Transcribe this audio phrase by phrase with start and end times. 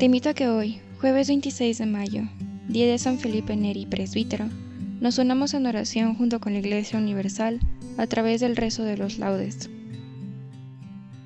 [0.00, 2.22] Te invito a que hoy, jueves 26 de mayo,
[2.68, 4.46] día de San Felipe Neri presbítero,
[4.98, 7.60] nos unamos en oración junto con la Iglesia Universal
[7.98, 9.68] a través del rezo de los laudes.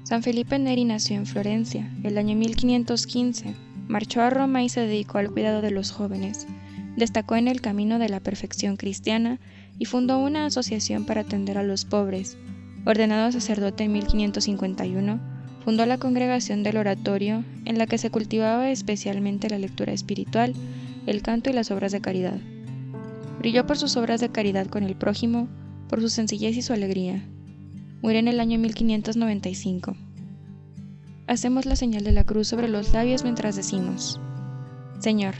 [0.03, 3.55] San Felipe Neri nació en Florencia el año 1515,
[3.87, 6.49] marchó a Roma y se dedicó al cuidado de los jóvenes,
[6.97, 9.39] destacó en el camino de la perfección cristiana
[9.79, 12.37] y fundó una asociación para atender a los pobres.
[12.85, 15.34] Ordenado sacerdote en 1551,
[15.65, 20.53] fundó la congregación del oratorio, en la que se cultivaba especialmente la lectura espiritual,
[21.07, 22.39] el canto y las obras de caridad.
[23.39, 25.49] Brilló por sus obras de caridad con el prójimo,
[25.89, 27.23] por su sencillez y su alegría.
[28.03, 29.97] Murió en el año 1595.
[31.27, 34.21] Hacemos la señal de la cruz sobre los labios mientras decimos,
[34.99, 35.35] Señor,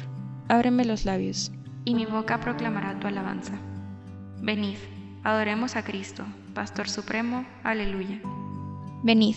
[0.49, 1.53] ábreme los labios,
[1.85, 3.53] y mi boca proclamará tu alabanza.
[4.41, 4.77] Venid,
[5.23, 6.25] adoremos a Cristo,
[6.55, 8.21] Pastor Supremo, aleluya.
[9.03, 9.37] Venid,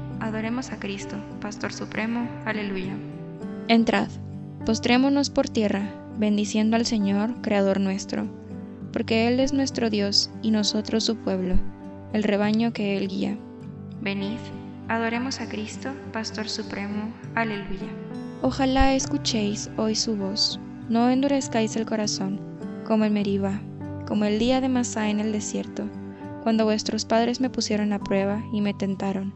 [0.21, 2.93] adoremos a Cristo, Pastor Supremo, aleluya.
[3.67, 4.07] Entrad,
[4.65, 8.27] postrémonos por tierra, bendiciendo al Señor, Creador nuestro,
[8.93, 11.55] porque Él es nuestro Dios y nosotros su pueblo,
[12.13, 13.37] el rebaño que Él guía.
[14.01, 14.37] Venid,
[14.87, 17.89] adoremos a Cristo, Pastor Supremo, aleluya.
[18.43, 22.39] Ojalá escuchéis hoy su voz, no endurezcáis el corazón,
[22.85, 23.59] como en Meribá,
[24.07, 25.89] como el día de Masá en el desierto,
[26.43, 29.33] cuando vuestros padres me pusieron a prueba y me tentaron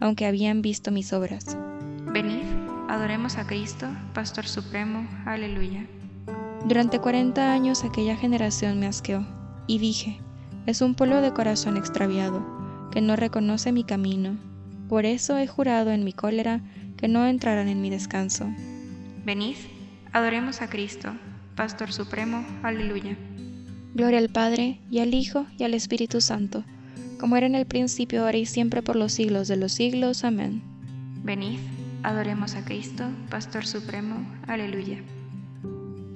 [0.00, 1.56] aunque habían visto mis obras.
[2.12, 2.44] Venid,
[2.88, 5.86] adoremos a Cristo, Pastor Supremo, aleluya.
[6.66, 9.26] Durante cuarenta años aquella generación me asqueó,
[9.66, 10.20] y dije,
[10.66, 12.44] es un pueblo de corazón extraviado,
[12.90, 14.36] que no reconoce mi camino.
[14.88, 16.60] Por eso he jurado en mi cólera
[16.96, 18.46] que no entrarán en mi descanso.
[19.24, 19.56] Venid,
[20.12, 21.10] adoremos a Cristo,
[21.54, 23.16] Pastor Supremo, aleluya.
[23.94, 26.64] Gloria al Padre, y al Hijo, y al Espíritu Santo
[27.18, 30.24] como era en el principio, ahora y siempre, por los siglos de los siglos.
[30.24, 30.62] Amén.
[31.22, 31.58] Venid,
[32.02, 34.16] adoremos a Cristo, Pastor Supremo.
[34.46, 34.98] Aleluya.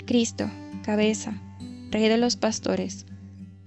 [0.07, 0.51] Cristo,
[0.85, 1.35] cabeza,
[1.91, 3.05] Rey de los pastores,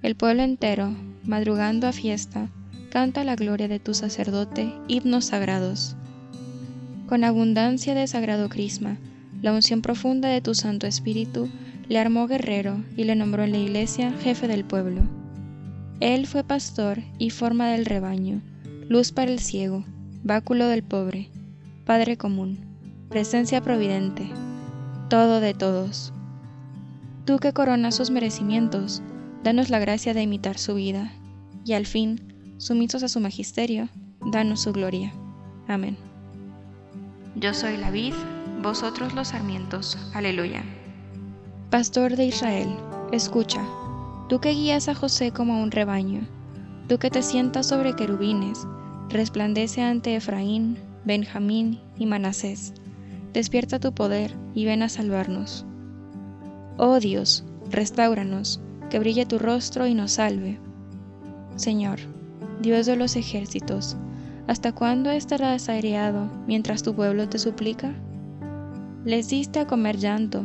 [0.02, 2.50] el pueblo entero, madrugando a fiesta,
[2.90, 5.96] canta la gloria de tu sacerdote, himnos sagrados.
[7.08, 8.98] Con abundancia de sagrado crisma,
[9.42, 11.50] la unción profunda de tu Santo Espíritu
[11.88, 15.02] le armó guerrero y le nombró en la iglesia jefe del pueblo.
[16.02, 18.42] Él fue pastor y forma del rebaño,
[18.90, 19.86] luz para el ciego,
[20.24, 21.30] báculo del pobre,
[21.86, 22.60] Padre común,
[23.10, 24.30] presencia providente,
[25.10, 26.12] todo de todos.
[27.24, 29.02] Tú que coronas sus merecimientos,
[29.44, 31.14] danos la gracia de imitar su vida,
[31.64, 33.88] y al fin, sumisos a su magisterio,
[34.32, 35.14] danos su gloria.
[35.68, 35.96] Amén.
[37.36, 38.14] Yo soy la vid,
[38.62, 39.98] vosotros los sarmientos.
[40.14, 40.64] Aleluya.
[41.70, 42.70] Pastor de Israel,
[43.12, 43.62] escucha
[44.28, 46.28] Tú que guías a José como un rebaño,
[46.88, 48.66] tú que te sientas sobre querubines,
[49.10, 52.74] resplandece ante Efraín, Benjamín y Manasés.
[53.34, 55.66] Despierta tu poder y ven a salvarnos.
[56.78, 60.60] Oh Dios, restauranos, que brille tu rostro y nos salve.
[61.56, 62.00] Señor,
[62.62, 63.96] Dios de los ejércitos,
[64.48, 67.94] ¿hasta cuándo estarás aireado mientras tu pueblo te suplica?
[69.04, 70.44] Les diste a comer llanto,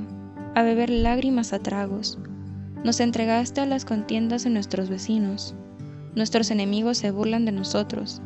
[0.54, 2.18] a beber lágrimas a tragos,
[2.84, 5.54] nos entregaste a las contiendas de nuestros vecinos,
[6.14, 8.22] nuestros enemigos se burlan de nosotros.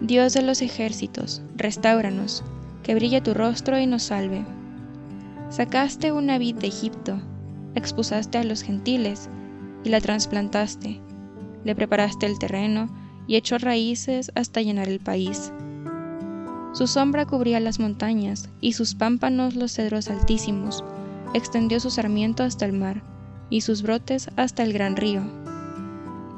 [0.00, 2.44] Dios de los ejércitos, restauranos,
[2.82, 4.44] que brille tu rostro y nos salve.
[5.48, 7.18] Sacaste una vid de Egipto,
[7.74, 9.28] expulsaste a los gentiles
[9.84, 11.00] y la trasplantaste,
[11.64, 12.88] le preparaste el terreno
[13.26, 15.52] y echó raíces hasta llenar el país.
[16.72, 20.84] Su sombra cubría las montañas y sus pámpanos los cedros altísimos,
[21.34, 23.02] extendió su sarmiento hasta el mar
[23.50, 25.22] y sus brotes hasta el gran río.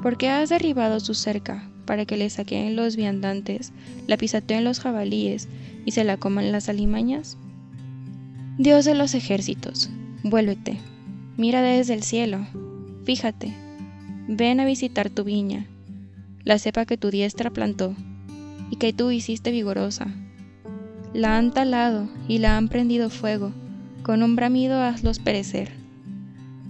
[0.01, 3.71] Porque has derribado su cerca para que le saqueen los viandantes,
[4.07, 5.47] la pisateen los jabalíes
[5.85, 7.37] y se la coman las alimañas?
[8.57, 9.89] Dios de los ejércitos,
[10.23, 10.79] vuélvete,
[11.37, 12.45] mira desde el cielo,
[13.03, 13.53] fíjate,
[14.27, 15.65] ven a visitar tu viña,
[16.43, 17.95] la cepa que tu diestra plantó
[18.69, 20.07] y que tú hiciste vigorosa.
[21.13, 23.51] La han talado y la han prendido fuego,
[24.01, 25.82] con un bramido hazlos perecer.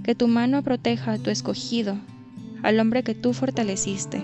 [0.04, 1.98] Que tu mano proteja a tu escogido,
[2.62, 4.24] al hombre que tú fortaleciste.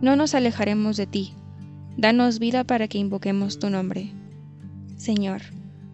[0.00, 1.32] No nos alejaremos de ti,
[1.96, 4.12] danos vida para que invoquemos tu nombre.
[4.96, 5.42] Señor,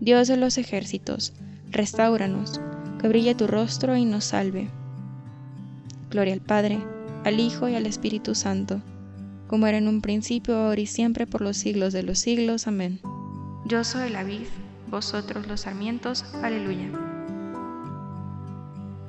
[0.00, 1.32] Dios de los ejércitos,
[1.70, 2.60] restauranos,
[3.00, 4.68] que brille tu rostro y nos salve.
[6.10, 6.78] Gloria al Padre,
[7.24, 8.82] al Hijo y al Espíritu Santo,
[9.46, 12.66] como era en un principio, ahora y siempre, por los siglos de los siglos.
[12.66, 13.00] Amén.
[13.66, 14.46] Yo soy la vid,
[14.90, 16.24] vosotros los sarmientos.
[16.42, 17.11] Aleluya.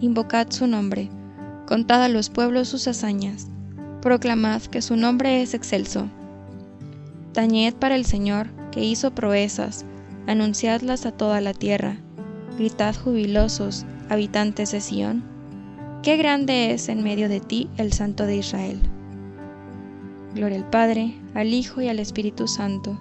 [0.00, 1.08] invocad su nombre,
[1.66, 3.48] contad a los pueblos sus hazañas,
[4.02, 6.08] proclamad que su nombre es excelso.
[7.32, 9.84] Tañed para el Señor, que hizo proezas,
[10.26, 11.98] anunciadlas a toda la tierra.
[12.58, 15.24] Gritad jubilosos, habitantes de Sión,
[16.02, 18.80] qué grande es en medio de ti el Santo de Israel.
[20.34, 22.98] Gloria al Padre, al Hijo y al Espíritu Santo,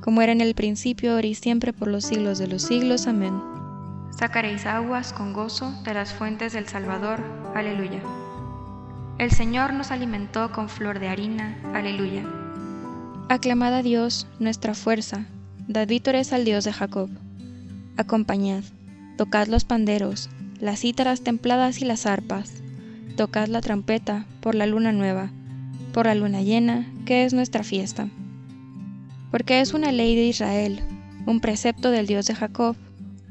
[0.00, 3.06] como era en el principio, ahora y siempre, por los siglos de los siglos.
[3.06, 3.61] Amén.
[4.16, 7.20] Sacaréis aguas con gozo de las fuentes del Salvador.
[7.54, 8.00] Aleluya.
[9.18, 11.56] El Señor nos alimentó con flor de harina.
[11.74, 12.24] Aleluya.
[13.28, 15.26] Aclamad a Dios, nuestra fuerza,
[15.68, 17.08] Dad vítores al Dios de Jacob.
[17.96, 18.62] Acompañad,
[19.16, 20.28] tocad los panderos,
[20.60, 22.62] las cítaras templadas y las arpas,
[23.16, 25.30] tocad la trompeta por la luna nueva,
[25.92, 28.08] por la luna llena, que es nuestra fiesta.
[29.30, 30.80] Porque es una ley de Israel,
[31.26, 32.76] un precepto del Dios de Jacob,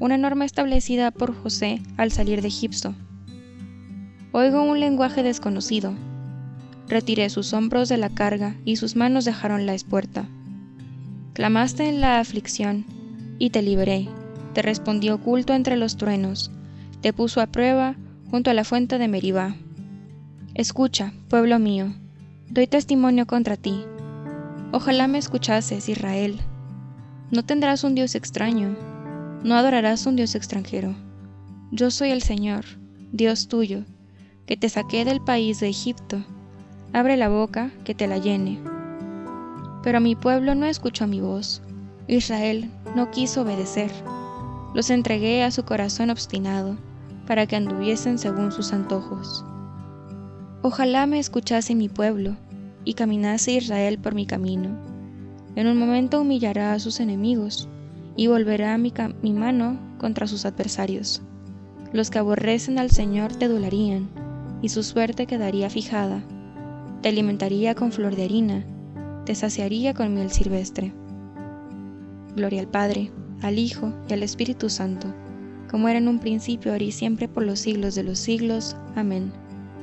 [0.02, 2.92] una norma establecida por José al salir de Egipto.
[4.32, 5.94] Oigo un lenguaje desconocido.
[6.88, 10.26] Retiré sus hombros de la carga y sus manos dejaron la espuerta.
[11.34, 12.84] Clamaste en la aflicción,
[13.38, 14.08] y te libré.
[14.54, 16.50] Te respondí oculto entre los truenos.
[17.00, 17.94] Te puso a prueba
[18.28, 19.54] junto a la fuente de Meribá.
[20.54, 21.94] Escucha, pueblo mío,
[22.50, 23.84] doy testimonio contra ti.
[24.72, 26.40] Ojalá me escuchases, Israel.
[27.30, 28.76] No tendrás un Dios extraño,
[29.44, 30.94] no adorarás un Dios extranjero.
[31.72, 32.64] Yo soy el Señor,
[33.12, 33.84] Dios tuyo,
[34.46, 36.22] que te saqué del país de Egipto.
[36.92, 38.60] Abre la boca, que te la llene.
[39.82, 41.62] Pero mi pueblo no escuchó mi voz.
[42.06, 43.90] Israel no quiso obedecer.
[44.74, 46.76] Los entregué a su corazón obstinado,
[47.26, 49.44] para que anduviesen según sus antojos.
[50.62, 52.36] Ojalá me escuchase mi pueblo,
[52.84, 54.70] y caminase Israel por mi camino.
[55.56, 57.68] En un momento humillará a sus enemigos,
[58.16, 58.92] y volverá mi,
[59.22, 61.22] mi mano contra sus adversarios.
[61.92, 64.08] Los que aborrecen al Señor te adularían,
[64.62, 66.22] y su suerte quedaría fijada.
[67.02, 68.64] Te alimentaría con flor de harina,
[69.24, 70.92] te saciaría con miel silvestre.
[72.36, 73.10] Gloria al Padre,
[73.42, 75.12] al Hijo y al Espíritu Santo,
[75.70, 78.76] como era en un principio, ahora y siempre, por los siglos de los siglos.
[78.94, 79.32] Amén.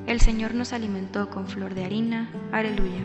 [0.06, 2.30] El Señor nos alimentó con flor de harina.
[2.52, 3.04] Aleluya.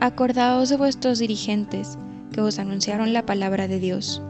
[0.00, 1.98] Acordaos de vuestros dirigentes,
[2.34, 4.20] que os anunciaron la palabra de Dios.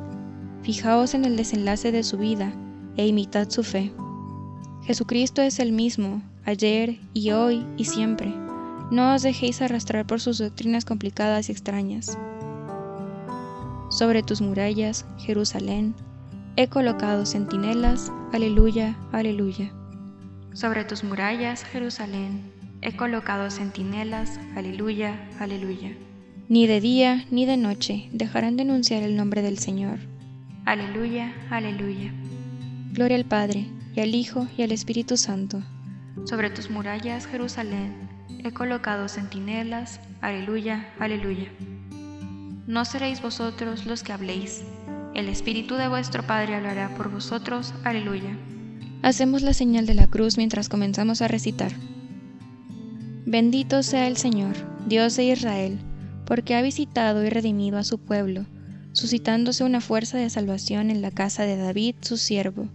[0.62, 2.52] Fijaos en el desenlace de su vida
[2.98, 3.92] e imitad su fe.
[4.82, 8.34] Jesucristo es el mismo, ayer y hoy y siempre
[8.90, 12.18] no os dejéis arrastrar por sus doctrinas complicadas y extrañas.
[13.90, 15.94] Sobre tus murallas, Jerusalén,
[16.56, 19.72] he colocado centinelas, aleluya, aleluya.
[20.52, 25.96] Sobre tus murallas, Jerusalén, he colocado centinelas, aleluya, aleluya.
[26.46, 29.98] Ni de día ni de noche dejarán de anunciar el nombre del Señor.
[30.66, 32.12] Aleluya, aleluya.
[32.92, 35.62] Gloria al Padre, y al Hijo, y al Espíritu Santo.
[36.26, 37.94] Sobre tus murallas, Jerusalén,
[38.44, 41.48] he colocado centinelas, aleluya, aleluya.
[42.66, 44.64] No seréis vosotros los que habléis,
[45.14, 48.36] el Espíritu de vuestro Padre hablará por vosotros, aleluya.
[49.02, 51.72] Hacemos la señal de la cruz mientras comenzamos a recitar.
[53.24, 54.54] Bendito sea el Señor,
[54.86, 55.78] Dios de Israel,
[56.26, 58.46] porque ha visitado y redimido a su pueblo,
[58.92, 62.68] suscitándose una fuerza de salvación en la casa de David, su siervo,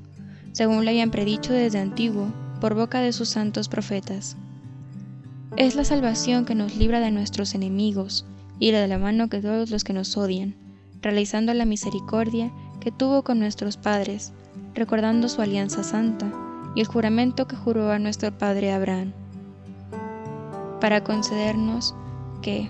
[0.52, 4.36] según le habían predicho desde antiguo, por boca de sus santos profetas.
[5.56, 8.26] Es la salvación que nos libra de nuestros enemigos
[8.60, 10.56] y de la mano de todos los que nos odian,
[11.02, 14.34] realizando la misericordia que tuvo con nuestros padres,
[14.74, 16.32] recordando su alianza santa
[16.76, 19.14] y el juramento que juró a nuestro padre Abraham,
[20.80, 21.96] para concedernos
[22.42, 22.70] que,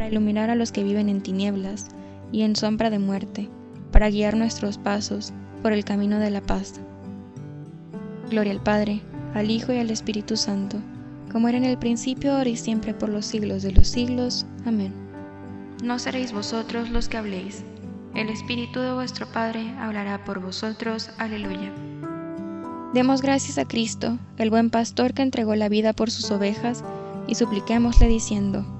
[0.00, 1.88] para iluminar a los que viven en tinieblas
[2.32, 3.50] y en sombra de muerte,
[3.92, 6.80] para guiar nuestros pasos por el camino de la paz.
[8.30, 9.02] Gloria al Padre,
[9.34, 10.78] al Hijo y al Espíritu Santo,
[11.30, 14.46] como era en el principio, ahora y siempre, por los siglos de los siglos.
[14.64, 14.94] Amén.
[15.84, 17.62] No seréis vosotros los que habléis,
[18.14, 21.10] el Espíritu de vuestro Padre hablará por vosotros.
[21.18, 21.74] Aleluya.
[22.94, 26.82] Demos gracias a Cristo, el buen pastor que entregó la vida por sus ovejas,
[27.26, 28.79] y supliquémosle diciendo,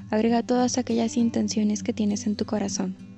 [0.11, 3.10] agrega todas aquellas intenciones que tienes en tu corazón.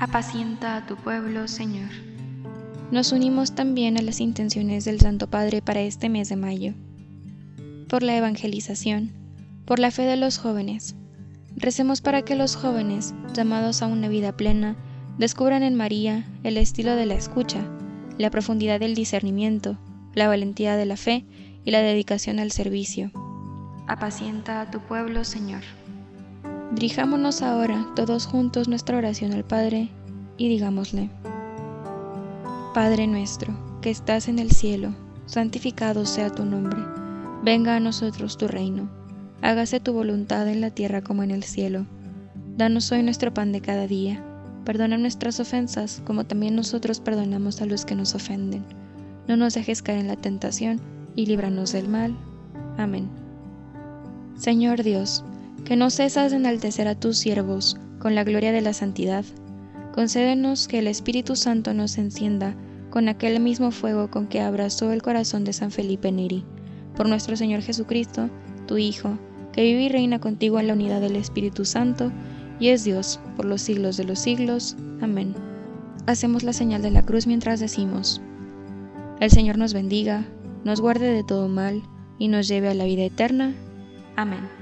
[0.00, 1.90] Apacienta a tu pueblo, Señor.
[2.90, 6.72] Nos unimos también a las intenciones del Santo Padre para este mes de mayo.
[7.86, 9.12] Por la evangelización,
[9.66, 10.96] por la fe de los jóvenes.
[11.54, 14.74] Recemos para que los jóvenes, llamados a una vida plena,
[15.18, 17.62] descubran en María el estilo de la escucha,
[18.16, 19.78] la profundidad del discernimiento,
[20.14, 21.26] la valentía de la fe
[21.62, 23.12] y la dedicación al servicio.
[23.86, 25.62] Apacienta a tu pueblo, Señor.
[26.72, 29.88] Dirijámonos ahora todos juntos nuestra oración al Padre
[30.36, 31.10] y digámosle,
[32.74, 34.94] Padre nuestro, que estás en el cielo,
[35.26, 36.80] santificado sea tu nombre,
[37.42, 38.88] venga a nosotros tu reino,
[39.42, 41.86] hágase tu voluntad en la tierra como en el cielo.
[42.56, 44.22] Danos hoy nuestro pan de cada día,
[44.64, 48.64] perdona nuestras ofensas como también nosotros perdonamos a los que nos ofenden.
[49.26, 50.80] No nos dejes caer en la tentación
[51.16, 52.16] y líbranos del mal.
[52.78, 53.08] Amén.
[54.36, 55.24] Señor Dios,
[55.64, 59.24] que no cesas de enaltecer a tus siervos con la gloria de la santidad,
[59.92, 62.54] concédenos que el Espíritu Santo nos encienda
[62.90, 66.44] con aquel mismo fuego con que abrazó el corazón de San Felipe Neri.
[66.96, 68.28] Por nuestro Señor Jesucristo,
[68.66, 69.18] tu Hijo,
[69.52, 72.12] que vive y reina contigo en la unidad del Espíritu Santo,
[72.58, 74.76] y es Dios por los siglos de los siglos.
[75.00, 75.34] Amén.
[76.06, 78.20] Hacemos la señal de la cruz mientras decimos,
[79.20, 80.26] El Señor nos bendiga,
[80.64, 81.82] nos guarde de todo mal,
[82.18, 83.54] y nos lleve a la vida eterna.
[84.16, 84.59] Amén.